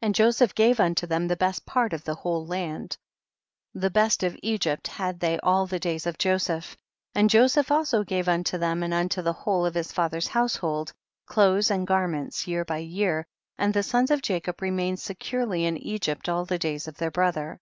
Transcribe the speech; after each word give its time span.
27. 0.00 0.08
And 0.08 0.14
Joseph 0.14 0.54
gave 0.54 0.80
unto 0.80 1.06
them 1.06 1.28
the 1.28 1.36
best 1.36 1.66
part 1.66 1.92
of 1.92 2.02
the 2.04 2.14
whole 2.14 2.46
land; 2.46 2.96
the 3.74 3.90
best 3.90 4.22
of 4.22 4.34
Egypt 4.42 4.88
had 4.88 5.20
they 5.20 5.38
all 5.40 5.66
the 5.66 5.78
days 5.78 6.06
of 6.06 6.16
Joseph; 6.16 6.78
and 7.14 7.28
Joseph 7.28 7.70
also 7.70 8.02
gave 8.02 8.26
unto 8.26 8.56
them 8.56 8.82
and 8.82 8.94
unto 8.94 9.20
the 9.20 9.34
whole 9.34 9.66
of 9.66 9.74
his 9.74 9.92
father's 9.92 10.28
household, 10.28 10.94
clothes 11.26 11.70
and 11.70 11.86
gar 11.86 12.08
ments 12.08 12.46
year 12.46 12.64
by 12.64 12.78
year; 12.78 13.26
and 13.58 13.74
the 13.74 13.82
sons 13.82 14.10
of 14.10 14.22
Jacob 14.22 14.62
remained 14.62 14.98
securely 15.00 15.66
in 15.66 15.76
Egypt 15.76 16.30
all 16.30 16.46
the 16.46 16.58
days« 16.58 16.88
of 16.88 16.96
their 16.96 17.10
brother. 17.10 17.60